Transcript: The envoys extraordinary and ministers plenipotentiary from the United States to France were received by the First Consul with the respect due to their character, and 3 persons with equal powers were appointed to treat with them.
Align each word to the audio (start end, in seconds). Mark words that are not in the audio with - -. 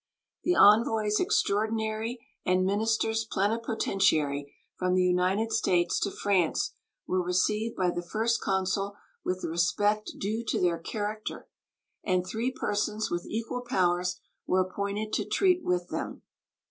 The 0.43 0.55
envoys 0.55 1.19
extraordinary 1.19 2.25
and 2.43 2.65
ministers 2.65 3.23
plenipotentiary 3.23 4.51
from 4.75 4.95
the 4.95 5.03
United 5.03 5.53
States 5.53 5.99
to 5.99 6.09
France 6.09 6.71
were 7.05 7.21
received 7.23 7.75
by 7.75 7.91
the 7.91 8.01
First 8.01 8.41
Consul 8.41 8.95
with 9.23 9.43
the 9.43 9.49
respect 9.49 10.13
due 10.17 10.43
to 10.45 10.59
their 10.59 10.79
character, 10.79 11.47
and 12.03 12.25
3 12.25 12.49
persons 12.49 13.11
with 13.11 13.27
equal 13.27 13.61
powers 13.61 14.19
were 14.47 14.61
appointed 14.61 15.13
to 15.13 15.23
treat 15.29 15.63
with 15.63 15.89
them. 15.89 16.23